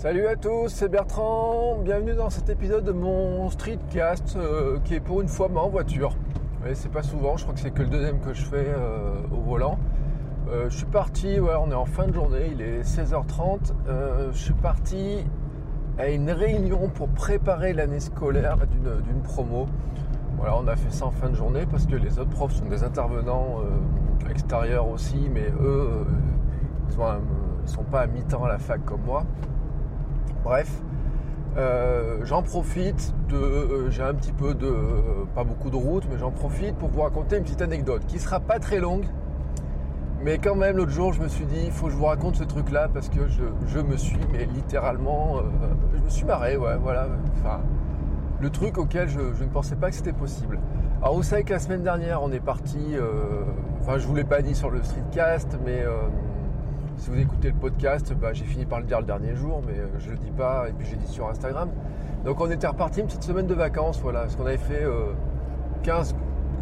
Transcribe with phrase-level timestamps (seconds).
[0.00, 1.76] Salut à tous, c'est Bertrand.
[1.84, 6.16] Bienvenue dans cet épisode de mon streetcast euh, qui est pour une fois en voiture.
[6.72, 9.42] C'est pas souvent, je crois que c'est que le deuxième que je fais euh, au
[9.42, 9.78] volant.
[10.48, 13.74] Euh, je suis parti, on est en fin de journée, il est 16h30.
[13.88, 15.26] Euh, je suis parti
[15.98, 18.56] à une réunion pour préparer l'année scolaire
[19.04, 19.66] d'une promo.
[20.38, 22.64] Voilà, on a fait ça en fin de journée parce que les autres profs sont
[22.70, 23.58] des intervenants
[24.30, 26.06] extérieurs aussi, mais eux,
[26.88, 27.20] ils ont un-
[27.62, 29.24] ils sont pas à mi-temps à la fac comme moi.
[30.44, 30.70] Bref,
[31.56, 33.36] euh, j'en profite de.
[33.36, 34.66] euh, J'ai un petit peu de.
[34.66, 38.18] euh, pas beaucoup de route, mais j'en profite pour vous raconter une petite anecdote qui
[38.18, 39.04] sera pas très longue.
[40.22, 42.36] Mais quand même, l'autre jour, je me suis dit, il faut que je vous raconte
[42.36, 45.40] ce truc-là parce que je, me suis, mais littéralement,
[45.96, 47.08] je me suis marré, ouais, voilà.
[47.38, 47.60] Enfin,
[48.38, 50.58] le truc auquel je, je ne pensais pas que c'était possible.
[51.00, 52.96] Alors, vous savez que la semaine dernière, on est parti.
[53.80, 55.82] enfin, je vous l'ai pas dit sur le streetcast, mais
[57.00, 59.78] si vous écoutez le podcast, bah, j'ai fini par le dire le dernier jour, mais
[59.78, 61.70] euh, je le dis pas, et puis j'ai dit sur Instagram.
[62.26, 65.12] Donc, on était reparti une petite semaine de vacances, voilà, parce qu'on avait fait euh,
[65.82, 66.14] 15,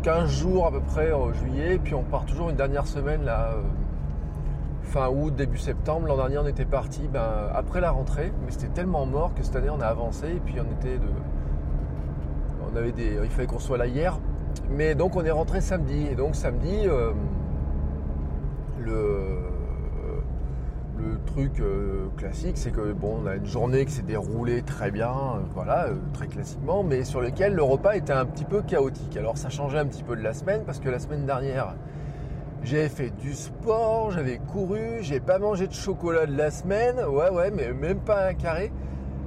[0.05, 3.25] 15 jours à peu près en juillet, et puis on part toujours une dernière semaine
[3.25, 3.63] là, euh,
[4.83, 6.07] fin août, début septembre.
[6.07, 9.57] L'an dernier, on était parti ben, après la rentrée, mais c'était tellement mort que cette
[9.57, 11.09] année, on a avancé, et puis on était de.
[12.73, 13.19] On avait des.
[13.25, 14.21] Il fallait qu'on soit là hier.
[14.71, 16.07] Mais donc on est rentré samedi.
[16.11, 17.13] Et donc samedi, euh,
[18.79, 19.58] le,
[20.99, 24.91] le truc euh, classique, c'est que bon, on a une journée qui s'est déroulée très
[24.91, 28.63] bien, euh, voilà, euh, très classiquement, mais sur lequel le repas était un petit peu
[28.63, 29.17] chaotique.
[29.17, 31.75] Alors ça changeait un petit peu de la semaine parce que la semaine dernière,
[32.63, 37.31] j'avais fait du sport, j'avais couru, j'ai pas mangé de chocolat de la semaine, ouais
[37.31, 38.73] ouais, mais même pas un carré.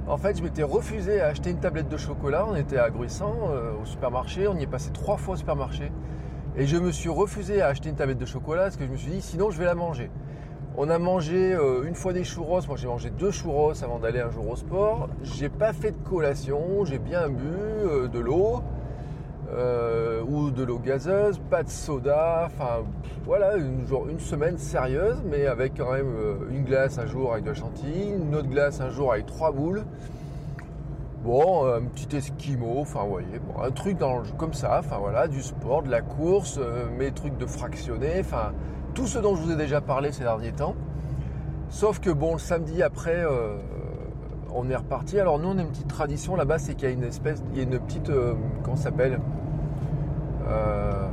[0.06, 2.44] En fait, je m'étais refusé à acheter une tablette de chocolat.
[2.48, 3.34] On était à Gruissant,
[3.80, 4.48] au supermarché.
[4.48, 5.92] On y est passé trois fois au supermarché.
[6.56, 8.96] Et je me suis refusé à acheter une tablette de chocolat parce que je me
[8.96, 10.10] suis dit, sinon je vais la manger.
[10.78, 12.60] On a mangé euh, une fois des churros.
[12.66, 15.10] Moi, j'ai mangé deux churros avant d'aller un jour au sport.
[15.22, 16.84] J'ai pas fait de collation.
[16.86, 18.62] J'ai bien bu euh, de l'eau
[19.54, 22.44] euh, ou de l'eau gazeuse, pas de soda.
[22.46, 22.84] Enfin,
[23.26, 26.14] voilà, une, semaine sérieuse, mais avec quand même
[26.50, 29.52] une glace un jour avec de la chantilly, une autre glace un jour avec trois
[29.52, 29.84] boules.
[31.22, 33.98] Bon, un petit esquimau, enfin, vous voyez, bon, un truc
[34.38, 36.58] comme ça, enfin voilà, du sport, de la course,
[36.98, 38.52] mes trucs de fractionné, enfin,
[38.94, 40.74] tout ce dont je vous ai déjà parlé ces derniers temps.
[41.70, 43.56] Sauf que bon, le samedi après, euh,
[44.54, 45.18] on est reparti.
[45.18, 47.56] Alors nous, on a une petite tradition là-bas, c'est qu'il y a une espèce, il
[47.56, 49.20] y a une petite, euh, comment s'appelle
[50.48, 51.08] Euh,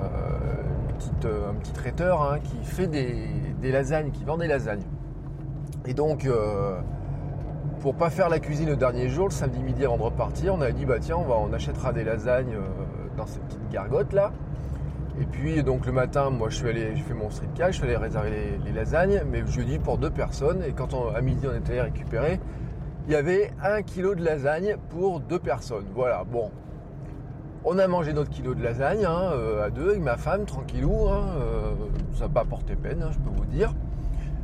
[1.24, 4.84] un petit traiteur hein, qui fait des, lasagnes, qui vend des lasagnes.
[5.86, 6.28] Et donc,
[7.82, 10.62] pour pas faire la cuisine le dernier jour, le samedi midi avant de repartir, on
[10.62, 12.58] a dit bah tiens, on, va, on achètera des lasagnes
[13.18, 14.32] dans cette petite gargote là.
[15.22, 17.84] Et puis donc le matin, moi je suis allé, j'ai mon street cash, je suis
[17.88, 20.64] allé réserver les, lasagnes, mais je dis pour deux personnes.
[20.64, 22.40] Et quand on- à midi on était allé récupérer,
[23.08, 25.86] il y avait un kilo de lasagne pour deux personnes.
[25.94, 26.52] Voilà, bon.
[27.66, 31.10] On a mangé notre kilo de lasagne hein, euh, à deux avec ma femme, tranquillou.
[31.10, 31.72] hein, euh,
[32.14, 33.74] ça n'a pas porté peine, hein, je peux vous dire.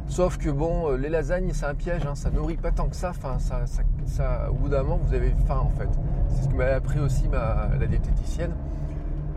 [0.07, 3.11] Sauf que bon, euh, les lasagnes, c'est un piège, ça nourrit pas tant que ça.
[3.11, 5.87] Enfin, ça, ça, ça- au bout d'un moment, vous avez faim en fait.
[6.29, 8.51] C'est ce que m'a appris aussi ma, la diététicienne.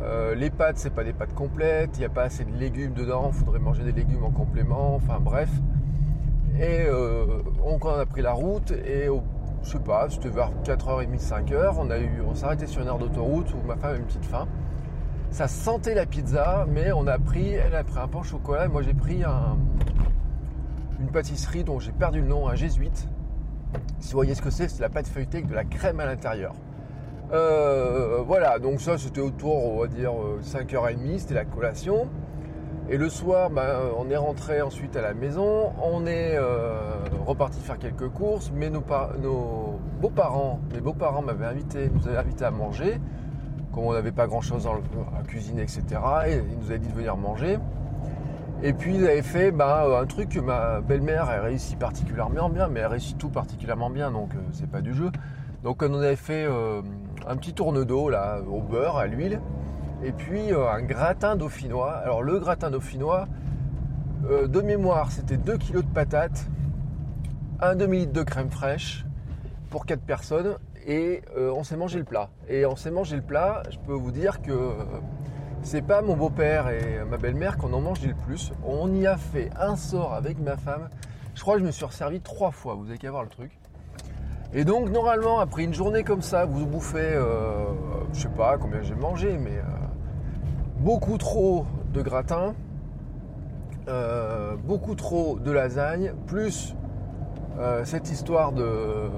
[0.02, 2.92] Euh, les pâtes, c'est pas des pâtes complètes, il n'y a pas assez de légumes
[2.94, 5.50] dedans, faudrait manger des légumes en complément, enfin bref.
[6.60, 9.22] Et euh, on, a pris la route, et au-
[9.62, 12.88] je sais pas, c'était vers 4h30, 5h, on, a eu, on s'est arrêté sur une
[12.88, 14.46] aire d'autoroute où ma femme avait une petite faim.
[15.30, 18.66] Ça sentait la pizza, mais on a pris, elle a pris un pain au chocolat,
[18.66, 19.58] et moi j'ai pris un,
[21.00, 23.08] une pâtisserie dont j'ai perdu le nom, un jésuite.
[23.98, 26.06] Si vous voyez ce que c'est, c'est la pâte feuilletée avec de la crème à
[26.06, 26.54] l'intérieur.
[27.32, 32.08] Euh, voilà, donc ça c'était autour, on va dire, euh, 5h30, c'était la collation.
[32.90, 36.78] Et le soir, ben, on est rentré ensuite à la maison, on est euh,
[37.26, 42.16] reparti faire quelques courses, mais nos, par- nos beaux-parents, mes beaux-parents m'avaient invité, nous avaient
[42.16, 42.98] invité à manger,
[43.74, 45.82] comme on n'avait pas grand-chose à cuisiner, etc.
[46.28, 47.58] Et ils nous avaient dit de venir manger.
[48.62, 52.68] Et puis ils avaient fait ben, un truc que ma belle-mère a réussi particulièrement bien,
[52.68, 55.10] mais elle réussit tout particulièrement bien, donc euh, c'est pas du jeu.
[55.64, 56.82] Donc on avait fait euh,
[57.26, 59.40] un petit tourne d'eau là, au beurre, à l'huile,
[60.04, 61.92] et puis euh, un gratin dauphinois.
[61.92, 63.26] Alors le gratin dauphinois,
[64.30, 66.46] euh, de mémoire, c'était 2 kg de patates,
[67.60, 69.04] un demi-litre de crème fraîche
[69.70, 70.56] pour 4 personnes
[70.86, 72.30] et on s'est mangé le plat.
[72.48, 74.72] Et on s'est mangé le plat, je peux vous dire que
[75.60, 78.52] c'est pas mon beau-père et ma belle-mère qu'on en mange le plus.
[78.64, 80.88] On y a fait un sort avec ma femme.
[81.34, 83.50] Je crois que je me suis resservi trois fois, vous avez qu'à voir le truc.
[84.54, 87.18] Et donc normalement, après une journée comme ça, vous bouffez,
[88.12, 89.60] je sais pas combien j'ai mangé, mais
[90.78, 92.54] beaucoup trop de gratin,
[93.88, 96.76] euh, beaucoup trop de lasagne, plus
[97.58, 99.08] euh, cette histoire de,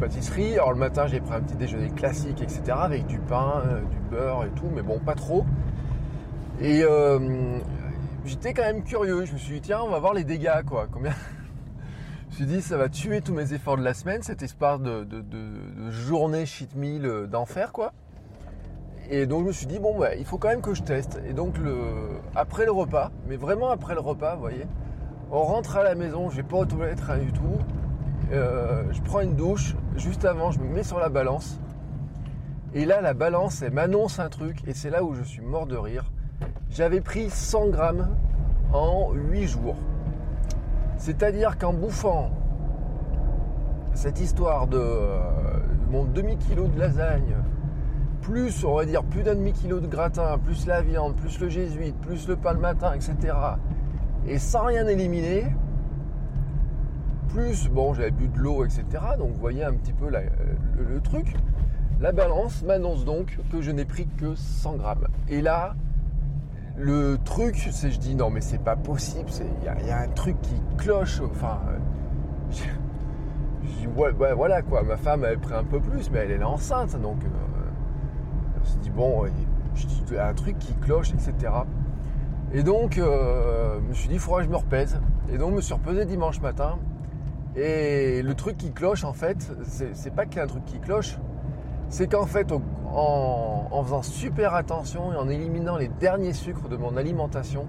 [0.00, 0.54] pâtisserie.
[0.54, 3.98] Alors le matin, j'ai pris un petit déjeuner classique, etc., avec du pain, euh, du
[4.10, 5.44] beurre et tout, mais bon, pas trop.
[6.60, 6.82] Et
[8.24, 9.24] j'étais quand même curieux.
[9.24, 10.86] Je me suis dit, tiens, on va voir les dégâts, quoi.
[10.90, 11.12] Combien
[12.36, 14.80] Je me suis dit, ça va tuer tous mes efforts de la semaine, cette histoire
[14.80, 15.06] de,
[15.90, 17.92] journée cheat meal d'enfer, quoi.
[19.08, 21.20] Et donc je me suis dit, bon, il faut quand même que je teste.
[21.28, 21.76] Et donc le,
[22.34, 24.66] après le repas, mais vraiment après le repas, vous voyez,
[25.30, 27.58] on rentre à la maison, je vais pas aux toilettes, rien du tout.
[28.32, 31.60] Euh, je prends une douche, juste avant, je me mets sur la balance.
[32.74, 35.68] Et là, la balance, elle m'annonce un truc, et c'est là où je suis mort
[35.68, 36.10] de rire.
[36.68, 38.08] J'avais pris 100 grammes
[38.72, 39.76] en 8 jours.
[41.04, 42.30] C'est-à-dire qu'en bouffant
[43.92, 45.18] cette histoire de euh,
[45.90, 47.36] mon demi-kilo de lasagne,
[48.22, 51.94] plus, on va dire, plus d'un demi-kilo de gratin, plus la viande, plus le jésuite,
[51.96, 53.36] plus le pain le matin, etc.
[54.26, 55.44] Et sans rien éliminer,
[57.28, 58.84] plus, bon, j'avais bu de l'eau, etc.
[59.18, 61.34] Donc vous voyez un petit peu le, truc.
[62.00, 65.08] La balance m'annonce donc que je n'ai pris que 100 grammes.
[65.28, 65.74] Et là,
[66.76, 69.30] le truc, c'est je dis non mais c'est pas possible,
[69.60, 71.20] il y, a un truc qui cloche.
[71.30, 71.60] Enfin,
[72.50, 72.62] je,
[73.78, 74.82] dis ouais, voilà quoi.
[74.82, 77.28] Ma femme avait pris un peu plus, mais elle est enceinte, donc euh,
[78.64, 81.52] me suis dit, bon, il y a un truc qui cloche, etc.
[82.52, 84.98] Et donc, euh, je me suis dit, il faudra que je me repèse.
[85.30, 86.78] Et donc, je me suis repesé dimanche matin.
[87.56, 89.52] Et le truc qui cloche, en fait,
[89.92, 91.18] c'est pas qu'il y a un truc qui cloche,
[91.88, 96.96] c'est qu'en fait, en, faisant super attention et en éliminant les derniers sucres de mon
[96.96, 97.66] alimentation,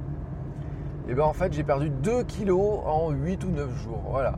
[1.08, 4.04] eh ben en fait, j'ai perdu 2 kilos en 8 ou 9 jours.
[4.10, 4.36] Voilà.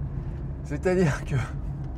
[0.63, 1.35] C'est-à-dire que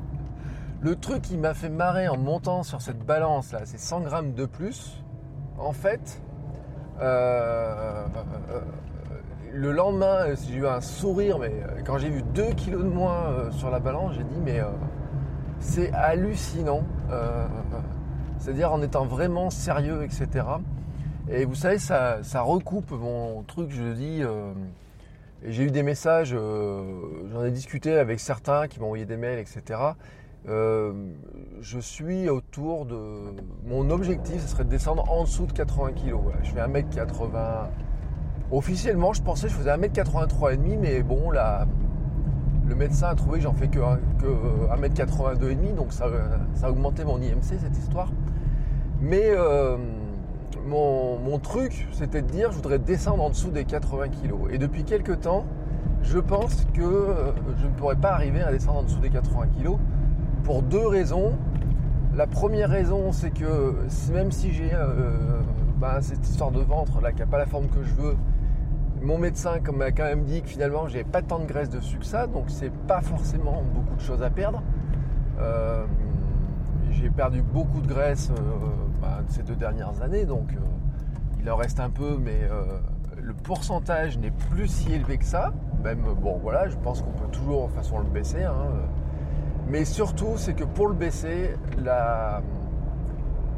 [0.82, 4.34] le truc qui m'a fait marrer en montant sur cette balance là, c'est 100 grammes
[4.34, 5.04] de plus.
[5.58, 6.22] En fait,
[7.02, 8.06] euh,
[8.52, 8.60] euh,
[9.52, 11.52] le lendemain, euh, j'ai eu un sourire, mais
[11.86, 14.62] quand j'ai vu 2 kilos de moins sur la balance, j'ai dit mais
[15.60, 16.84] c'est hallucinant.
[18.38, 20.46] C'est-à-dire en étant vraiment sérieux, etc.
[21.30, 24.22] Et vous savez, ça, recoupe mon truc, je dis.
[25.44, 29.40] et j'ai eu des messages, j'en ai discuté avec certains qui m'ont envoyé des mails,
[29.40, 29.94] etc.
[30.48, 30.94] Euh,
[31.62, 32.98] je suis autour de.
[33.66, 36.16] Mon objectif, ce serait de descendre en dessous de 80 kg.
[36.44, 37.70] Je fais 1m80.
[38.52, 41.68] Officiellement, je pensais que je faisais 1m83,5, mais bon, là,
[42.70, 46.06] le médecin a trouvé que j'en fais que, que 1m82,5, donc ça,
[46.62, 48.10] a augmenté mon IMC, cette histoire.
[49.02, 49.78] Mais euh,
[50.68, 54.34] mon, truc, c'était de dire je voudrais descendre en dessous des 80 kg.
[54.52, 55.46] Et depuis quelques temps,
[56.04, 57.08] je pense que
[57.60, 59.78] je ne pourrais pas arriver à descendre en dessous des 80 kg
[60.44, 61.34] pour deux raisons.
[62.16, 63.76] La première raison, c'est que
[64.14, 65.42] même si j'ai euh,
[65.78, 68.16] ben, cette histoire de ventre là qui n'a pas la forme que je veux,
[69.02, 72.06] mon médecin m'a quand même dit que finalement j'avais pas tant de graisse dessus que
[72.06, 74.62] ça, donc c'est pas forcément beaucoup de choses à perdre.
[75.40, 75.86] Euh,
[76.92, 78.36] j'ai perdu beaucoup de graisse euh,
[79.02, 80.54] ben, ces deux dernières années, donc
[81.42, 82.42] il en reste un peu, mais
[83.22, 85.54] le pourcentage n'est plus si élevé que ça.
[85.84, 87.70] Même bon voilà, je pense qu'on peut toujours
[88.04, 88.44] le baisser.
[88.44, 88.54] Hein,
[89.70, 91.56] mais surtout, c'est que pour le baisser,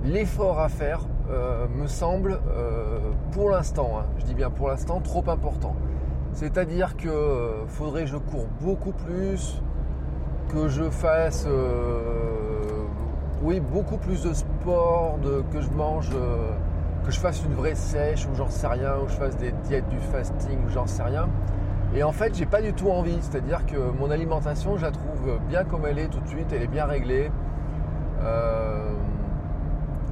[0.03, 2.99] l'effort à faire euh, me semble, euh,
[3.31, 5.75] pour l'instant, hein, je dis bien pour l'instant, trop important.
[6.33, 9.61] C'est-à-dire que euh, faudrait que je cours beaucoup plus,
[10.49, 11.47] que je fasse,
[13.41, 15.17] oui, beaucoup plus de sport,
[15.53, 16.09] que je mange,
[17.05, 19.87] que je fasse une vraie sèche ou j'en sais rien, ou je fasse des diètes
[19.87, 21.29] du fasting ou j'en sais rien.
[21.95, 23.17] Et en fait, j'ai pas du tout envie.
[23.21, 26.47] C'est-à-dire que mon alimentation, je la trouve bien comme elle est tout de suite.
[26.51, 27.31] Elle est bien réglée.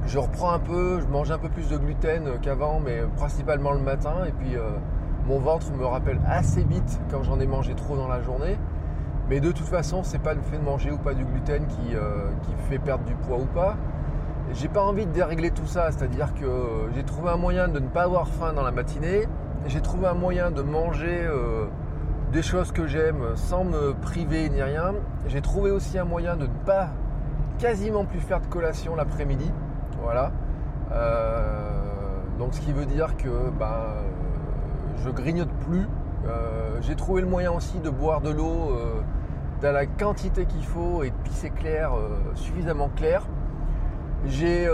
[0.06, 3.80] Je reprends un peu, je mange un peu plus de gluten qu'avant, mais principalement le
[3.80, 4.24] matin.
[4.26, 4.70] Et puis, euh,
[5.26, 8.58] mon ventre me rappelle assez vite quand j'en ai mangé trop dans la journée.
[9.28, 11.94] Mais de toute façon, c'est pas le fait de manger ou pas du gluten qui,
[11.94, 12.30] euh,
[12.68, 13.76] fait perdre du poids ou pas.
[14.52, 17.86] J'ai pas envie de dérégler tout ça, c'est-à-dire que j'ai trouvé un moyen de ne
[17.86, 19.28] pas avoir faim dans la matinée,
[19.66, 21.66] j'ai trouvé un moyen de manger euh,
[22.32, 24.94] des choses que j'aime sans me priver ni rien.
[25.26, 26.88] J'ai trouvé aussi un moyen de ne pas
[27.58, 29.50] quasiment plus faire de collation l'après-midi.
[30.02, 30.32] Voilà.
[30.92, 33.94] Euh, donc ce qui veut dire que ben,
[35.04, 35.86] je grignote plus.
[36.82, 38.72] J'ai trouvé le moyen aussi de boire de l'eau
[39.60, 41.92] dans la quantité qu'il faut et de pisser clair,
[42.34, 43.26] suffisamment clair.
[44.26, 44.64] J'ai,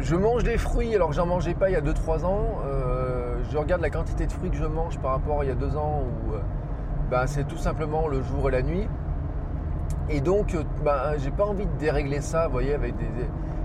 [0.00, 2.58] je mange des fruits alors que j'en mangeais pas il y a 2-3 ans.
[3.50, 5.56] je regarde la quantité de fruits que je mange par rapport à il y a
[5.56, 6.34] 2 ans où
[7.10, 8.86] ben, c'est tout simplement le jour et la nuit.
[10.10, 12.94] Et donc, ben, j'ai pas envie de dérégler ça, vous voyez, avec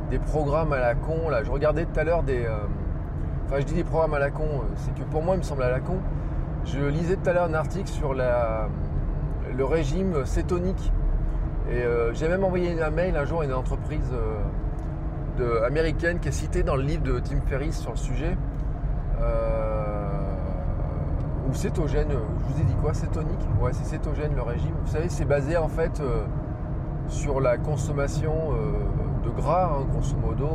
[0.09, 1.29] des, programmes à la con.
[1.29, 2.45] Là, je regardais tout à l'heure des.
[2.45, 2.57] Euh,
[3.45, 5.43] enfin, je dis des programmes à la con, euh, c'est que pour moi, il me
[5.43, 5.97] semble à la con.
[6.65, 10.91] Je lisais tout à l'heure un article sur le régime cétonique.
[11.69, 14.13] Et euh, j'ai même envoyé un mail un jour à une entreprise
[15.65, 18.37] américaine qui est citée dans le livre de Tim Ferriss sur le sujet
[21.49, 23.39] ou cétogène, euh, je vous ai dit quoi Cétonique?
[23.61, 24.73] Ouais, c'est cétogène le régime.
[24.85, 26.23] Vous savez, c'est basé en fait euh,
[27.07, 30.47] sur la consommation euh, de gras, hein, grosso modo.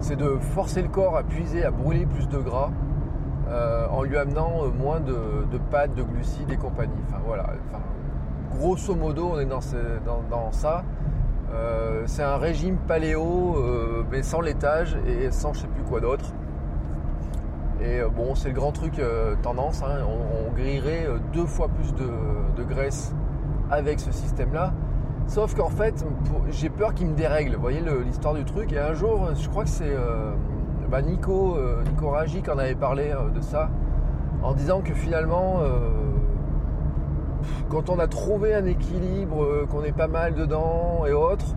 [0.00, 2.70] c'est de forcer le corps à puiser, à brûler plus de gras
[3.90, 6.94] en lui amenant moins de, pâtes, de glucides et compagnie.
[7.08, 7.46] Enfin voilà.
[8.52, 10.84] grosso modo, on est dans, ça.
[12.06, 13.56] c'est un régime paléo,
[14.10, 16.26] mais sans laitage et sans je sais plus quoi d'autre.
[17.82, 19.82] Et euh, bon, c'est le grand truc euh, tendance.
[19.82, 20.04] Hein.
[20.06, 23.14] On, grillerait euh, deux fois plus de, graisse
[23.70, 24.74] avec ce système-là.
[25.26, 26.04] Sauf qu'en fait,
[26.50, 27.54] j'ai peur qu'il me dérègle.
[27.54, 28.72] Vous voyez l'histoire du truc.
[28.72, 29.94] Et un jour, je crois que c'est
[30.90, 31.56] bah, Nico,
[31.88, 33.70] Nico Raji qui en avait parlé de ça,
[34.42, 35.60] en disant que finalement,
[37.68, 41.54] quand on a trouvé un équilibre, qu'on est pas mal dedans et autres,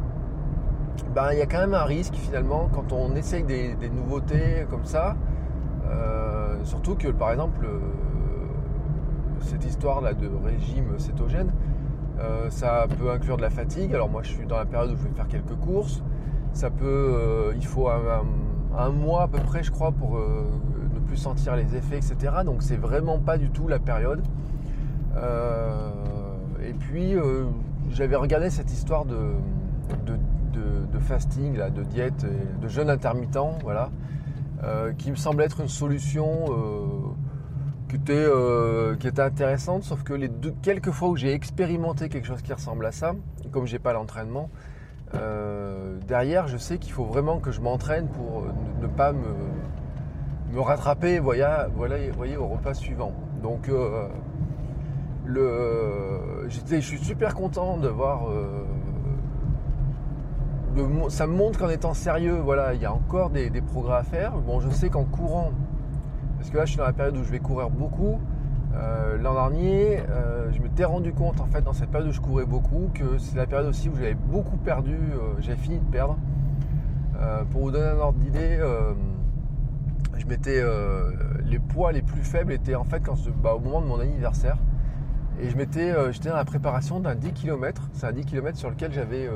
[1.15, 4.85] ben, il y a quand même un risque finalement quand on essaye des nouveautés comme
[4.85, 5.15] ça
[5.89, 7.79] euh, surtout que par exemple, euh,
[9.41, 11.51] cette histoire-là de régime cétogène,
[12.19, 13.93] euh, ça peut inclure de la fatigue.
[13.93, 16.03] Alors moi je suis dans la période où je vais faire quelques courses.
[16.53, 21.55] Ça peut, il faut un, mois à peu près je crois pour ne plus sentir
[21.55, 22.15] les effets, etc.
[22.45, 24.21] Donc c'est vraiment pas du tout la période.
[26.61, 27.15] et puis
[27.89, 29.33] j'avais regardé cette histoire de,
[30.05, 32.25] de, fasting, là, de diète,
[32.61, 33.89] de jeûne intermittent, voilà.
[34.63, 37.12] Euh, qui me semble être une solution euh,
[37.89, 42.08] qui, était, euh, qui était intéressante, sauf que les deux, quelques fois où j'ai expérimenté
[42.08, 43.13] quelque chose qui ressemble à ça,
[43.51, 44.50] comme j'ai pas l'entraînement,
[46.08, 48.46] derrière je sais qu'il faut vraiment que je m'entraîne pour
[48.82, 49.27] ne, pas me,
[50.51, 53.13] me rattraper voilà, voilà, voyez, au repas suivant.
[53.43, 53.70] Donc
[55.25, 58.27] le, je suis super content de voir
[61.09, 64.33] ça me montre qu'en étant sérieux, voilà, il y a encore des, progrès à faire.
[64.33, 65.51] Bon, je sais qu'en courant,
[66.37, 68.19] parce que là, je suis dans la période où je vais courir beaucoup.
[68.75, 72.21] Euh, l'an dernier, euh, je m'étais rendu compte, en fait, dans cette période où je
[72.21, 75.91] courais beaucoup, que c'est la période aussi où j'avais beaucoup perdu, euh, j'avais fini de
[75.91, 76.17] perdre.
[77.51, 78.59] pour vous donner un ordre d'idée,
[80.17, 80.61] je m'étais,
[81.45, 83.01] les poids les plus faibles étaient en fait
[83.41, 84.57] bah, au moment de mon anniversaire.
[85.39, 87.89] Et je m'étais, j'étais dans la préparation d'un 10 km.
[87.93, 89.29] C'est un 10 km sur lequel j'avais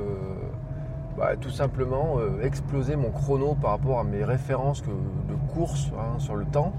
[1.18, 6.20] bah, tout simplement euh, exploser mon chrono par rapport à mes références de course hein,
[6.20, 6.74] sur le temps.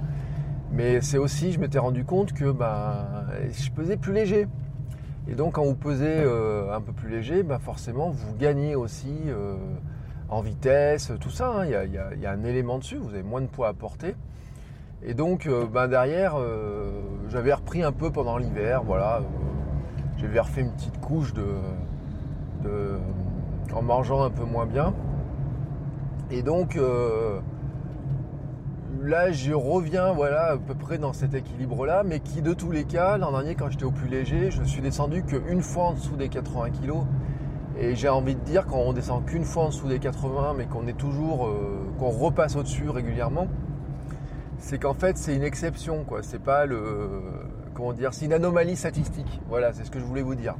[0.70, 4.46] Mais c'est aussi, je m'étais rendu compte que bah, je pesais plus léger.
[5.26, 9.12] Et donc quand vous pesez euh, un peu plus léger, bah, forcément vous gagnez aussi
[9.26, 9.56] euh,
[10.28, 11.48] en vitesse, tout ça.
[11.48, 11.64] Hein.
[11.64, 14.14] Il y, a, un élément dessus, vous avez moins de poids à porter.
[15.02, 15.48] Et donc
[15.90, 16.36] derrière,
[17.28, 19.22] j'avais repris un peu pendant l'hiver, voilà.
[20.16, 21.44] j'avais refait une petite couche de
[23.74, 24.94] en mangeant un peu moins bien.
[26.30, 27.40] Et donc euh,
[29.02, 32.84] là, je reviens voilà, à peu près dans cet équilibre-là, mais qui de tous les
[32.84, 36.16] cas, l'an dernier, quand j'étais au plus léger, je suis descendu qu'une fois en dessous
[36.16, 36.92] des 80 kg.
[37.80, 40.66] Et j'ai envie de dire, quand on descend qu'une fois en dessous des 80, mais
[40.66, 43.46] qu'on est toujours, euh, qu'on repasse au-dessus régulièrement,
[44.58, 46.24] c'est qu'en fait, c'est une exception, quoi.
[46.24, 47.22] C'est pas le,
[47.74, 49.40] comment dire, c'est une anomalie statistique.
[49.48, 50.56] Voilà, c'est ce que je voulais vous dire.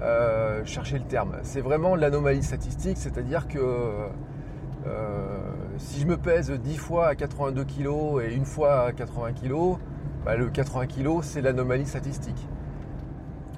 [0.00, 1.36] Euh, chercher le terme.
[1.42, 5.38] C'est vraiment l'anomalie statistique, c'est-à-dire que euh,
[5.78, 9.76] si je me pèse 10 fois à 82 kg et une fois à 80 kg,
[10.24, 12.46] bah, le 80 kg c'est l'anomalie statistique.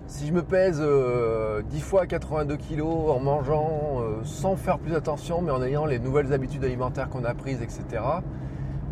[0.06, 4.94] Si je me pèse 10 euh, fois à 82 kg en mangeant sans faire plus
[4.94, 8.02] attention mais en ayant les nouvelles habitudes alimentaires qu'on a prises, etc.,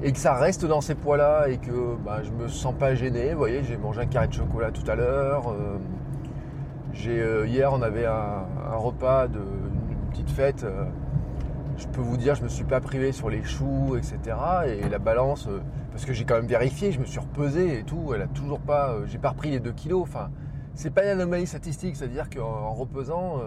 [0.03, 3.33] et que ça reste dans ces poids-là et que bah, je me sens pas gêné,
[3.33, 5.55] vous voyez, j'ai mangé un carré de chocolat tout à l'heure,
[7.07, 8.45] euh, hier, on avait un,
[8.77, 9.41] repas de
[10.11, 10.65] petite fête.
[10.65, 10.85] Euh,
[11.77, 14.37] je peux vous dire, je me suis pas privé sur les choux, etc.
[14.67, 15.61] Et la balance, euh,
[15.93, 18.13] parce que j'ai quand même vérifié, je me suis repesé et tout.
[18.15, 20.03] Elle a toujours pas, j'ai pas repris les 2 kilos.
[20.03, 20.31] Enfin,
[20.75, 23.41] c'est pas une anomalie statistique, c'est-à-dire qu'en repesant,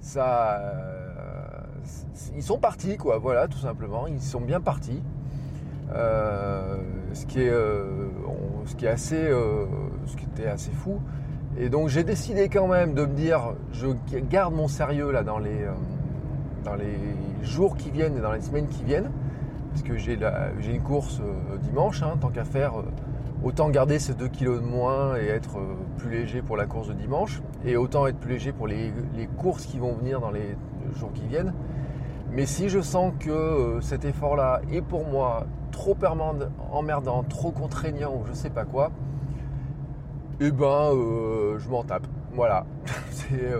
[0.00, 0.60] ça,
[2.34, 3.18] ils sont partis, quoi.
[3.18, 5.02] Voilà, tout simplement, ils sont bien partis.
[5.92, 9.30] ce qui est assez,
[10.06, 11.00] ce qui était assez fou.
[11.58, 13.88] Et donc j'ai décidé quand même de me dire, je
[14.30, 15.66] garde mon sérieux là dans les,
[16.78, 19.10] les jours qui viennent et dans les semaines qui viennent,
[19.70, 20.18] parce que j'ai
[20.72, 21.20] une course
[21.62, 22.74] dimanche, hein, tant qu'à faire
[23.44, 26.88] autant garder ces 2 kilos de moins et être euh, plus léger pour la course
[26.88, 28.92] de dimanche, et autant être plus léger pour les,
[29.36, 30.56] courses qui vont venir dans les
[30.96, 31.54] jours qui viennent.
[32.32, 35.96] Mais si je sens que euh, cet effort-là est pour moi trop
[36.72, 38.90] emmerdant, trop contraignant ou je sais pas quoi,
[40.40, 42.06] eh ben euh, je m'en tape.
[42.32, 42.66] Voilà.
[43.10, 43.52] c'est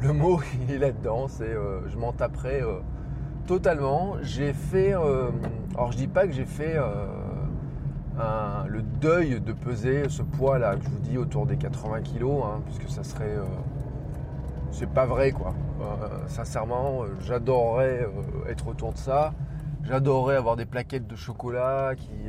[0.00, 1.54] le mot il est là-dedans, c'est
[1.86, 2.62] je m'en taperai
[3.46, 4.16] totalement.
[4.22, 6.76] J'ai fait alors je dis pas que j'ai fait
[8.68, 12.22] le deuil de peser ce poids là que je vous dis autour des 80 kg,
[12.44, 13.36] hein, puisque ça serait.
[13.36, 13.44] Euh,
[14.70, 15.54] c'est pas vrai quoi.
[15.80, 18.06] Euh, sincèrement, euh, j'adorerais
[18.48, 19.32] être autour de ça.
[19.84, 22.28] J'adorerais avoir des plaquettes de chocolat qui,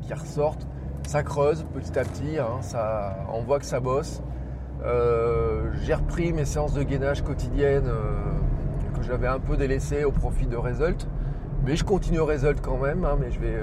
[0.00, 0.66] qui ressortent.
[1.08, 4.22] Ça creuse petit à petit, hein, ça, on voit que ça bosse.
[5.82, 7.90] J'ai repris mes séances de gainage quotidiennes
[8.94, 11.08] que j'avais un peu délaissées au profit de Result.
[11.64, 13.56] Mais je continue Result quand même, hein, mais je vais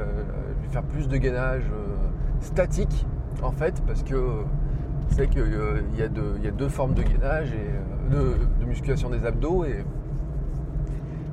[0.76, 1.96] faire plus de gainage euh,
[2.42, 3.06] statique
[3.42, 4.44] en fait parce que
[5.10, 8.66] c'est qu'il euh, y, a deux, y a deux formes de gainage et euh, de,
[8.66, 9.86] musculation des abdos et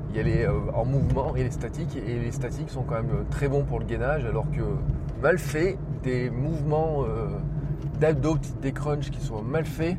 [0.09, 3.25] il y a les en mouvement et les statiques et les statiques sont quand même
[3.31, 4.61] très bons pour le gainage alors que
[5.21, 7.05] mal fait des mouvements
[7.99, 9.97] d'abdos des crunchs qui sont mal faits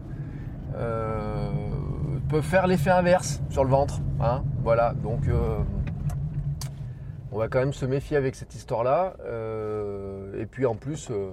[2.28, 4.42] peuvent faire l'effet inverse sur le ventre hein.
[4.62, 5.28] voilà donc
[7.34, 9.16] on va quand même se méfier avec cette histoire-là.
[9.26, 11.32] Euh, et puis en plus, euh,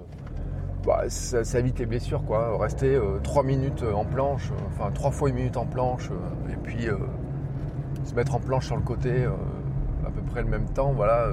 [1.08, 2.58] ça, évite les blessures, quoi.
[2.58, 6.10] Rester 3 euh, minutes en planche, enfin 3 fois une minute en planche,
[6.52, 6.88] et puis
[8.02, 9.24] se mettre en planche sur le côté
[10.04, 11.28] à peu près le même temps, voilà,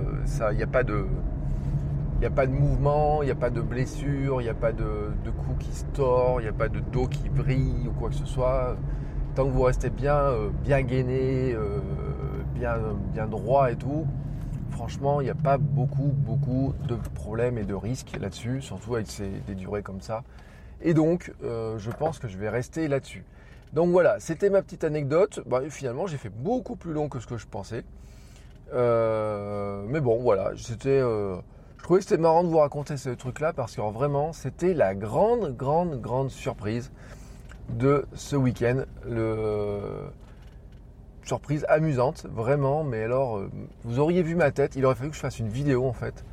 [0.51, 1.07] il n'y a pas de.
[2.19, 4.71] Il a pas de mouvement, il n'y a pas de blessure, il n'y a pas
[4.71, 8.09] de, de qui se tord, il n'y a pas de dos qui brille ou quoi
[8.09, 8.75] que ce soit.
[9.35, 11.55] Tant que vous restez bien, bien gainé,
[12.55, 12.77] bien,
[13.13, 14.05] bien droit et tout,
[14.71, 19.07] franchement, il n'y a pas beaucoup, beaucoup de problèmes et de risques là-dessus, surtout avec
[19.47, 20.23] des durées comme ça.
[20.81, 23.25] Et donc, euh, je pense que je vais rester là-dessus.
[23.73, 25.41] Donc voilà, c'était ma petite anecdote.
[25.45, 27.83] Bah, finalement, j'ai fait beaucoup plus long que ce que je pensais.
[28.73, 31.01] Euh, mais bon, voilà, c'était.
[31.01, 31.35] Euh,
[31.79, 34.93] je trouvais que c'était marrant de vous raconter ce truc-là parce que vraiment, c'était la
[34.93, 36.91] grande, grande, grande surprise
[37.69, 38.83] de ce week-end.
[39.07, 39.79] Le
[41.23, 42.83] surprise amusante, vraiment.
[42.83, 43.49] Mais alors, euh,
[43.85, 44.75] vous auriez vu ma tête.
[44.75, 46.25] Il aurait fallu que je fasse une vidéo en fait.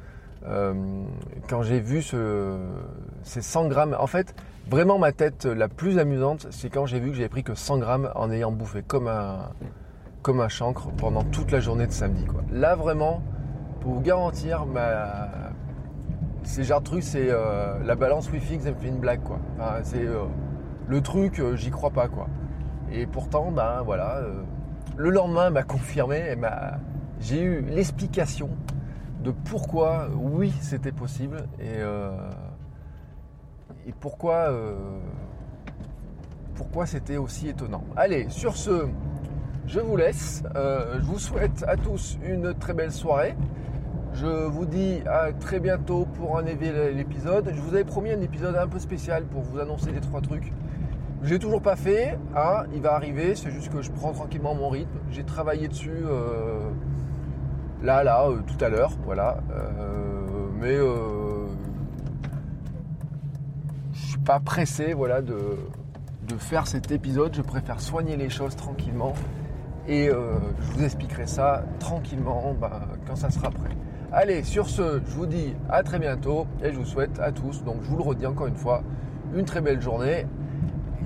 [0.47, 0.75] Euh,
[1.49, 2.59] quand j'ai vu ce,
[3.23, 4.35] ces 100 grammes, en fait,
[4.69, 7.79] vraiment ma tête la plus amusante, c'est quand j'ai vu que j'avais pris que 100
[7.79, 9.51] grammes en ayant bouffé comme un,
[10.23, 12.27] comme un chancre pendant toute la journée de samedi.
[12.51, 13.23] Là, vraiment,
[13.87, 15.29] pour garantir, ma,
[16.43, 19.39] c'est genre truc, c'est euh, la balance Wi-Fi, ça me fait une blague, quoi.
[19.85, 20.05] c'est
[20.89, 22.27] le truc, j'y crois pas, quoi.
[22.91, 24.23] Et pourtant, ben voilà,
[24.97, 26.37] le lendemain m'a confirmé,
[27.21, 28.51] j'ai eu l'explication
[29.23, 32.11] de pourquoi, oui, c'était possible et, euh,
[34.01, 34.99] pourquoi, euh,
[36.57, 37.85] pourquoi c'était aussi étonnant.
[37.95, 38.89] Allez, sur ce,
[39.67, 40.45] je vous laisse.
[40.55, 43.35] Euh, je vous souhaite à tous une très belle soirée.
[44.17, 47.53] Je vous dis à très bientôt pour un nouvel épisode.
[47.55, 50.53] Je vous avais promis un épisode un peu spécial pour vous annoncer les trois trucs
[51.23, 52.19] je l'ai toujours pas fait.
[52.37, 53.35] Hein, il va arriver.
[53.35, 54.99] C'est juste que je prends tranquillement mon rythme.
[55.11, 56.71] J'ai travaillé dessus euh,
[57.83, 58.93] là, là, euh, tout à l'heure.
[59.05, 59.39] Voilà.
[59.51, 60.77] Euh, mais
[63.93, 65.37] je suis pas pressé, voilà, de,
[66.39, 67.35] faire cet épisode.
[67.35, 69.15] Je préfère soigner les choses tranquillement.
[69.89, 73.76] Et je vous expliquerai ça tranquillement bah, quand ça sera prêt.
[74.19, 77.63] Allez, sur ce, je vous dis à très bientôt et je vous souhaite à tous,
[77.65, 78.83] donc je vous le redis encore une fois,
[79.35, 80.25] une très belle journée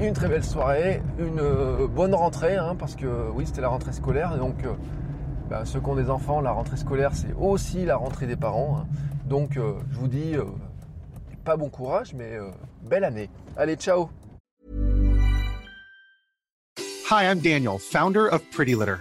[0.01, 3.93] une très belle soirée, une euh, bonne rentrée, hein, parce que oui, c'était la rentrée
[3.93, 4.39] scolaire.
[4.39, 4.73] donc, euh,
[5.51, 8.79] bah, ceux qui des enfants, la rentrée scolaire, c'est aussi la rentrée des parents.
[8.79, 8.87] Hein.
[9.27, 10.37] donc, euh, je vous dis,
[11.45, 12.39] pas bon courage, mais
[12.83, 13.29] belle année.
[13.57, 14.09] Allez, ciao
[17.11, 19.01] Hi, I'm Daniel, founder of Pretty Litter.